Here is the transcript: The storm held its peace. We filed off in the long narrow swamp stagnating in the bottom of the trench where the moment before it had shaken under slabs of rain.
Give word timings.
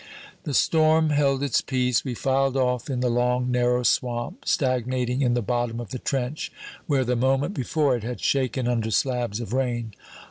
The 0.45 0.55
storm 0.55 1.11
held 1.11 1.43
its 1.43 1.61
peace. 1.61 2.03
We 2.03 2.15
filed 2.15 2.57
off 2.57 2.89
in 2.89 3.01
the 3.01 3.09
long 3.11 3.51
narrow 3.51 3.83
swamp 3.83 4.45
stagnating 4.45 5.21
in 5.21 5.35
the 5.35 5.43
bottom 5.43 5.79
of 5.79 5.91
the 5.91 5.99
trench 5.99 6.51
where 6.87 7.05
the 7.05 7.15
moment 7.15 7.53
before 7.53 7.95
it 7.95 8.01
had 8.03 8.19
shaken 8.19 8.67
under 8.67 8.89
slabs 8.89 9.39
of 9.39 9.53
rain. 9.53 9.93